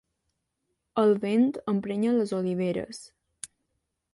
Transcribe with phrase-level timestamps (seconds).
[1.01, 3.03] El vent emprenya les oliveres.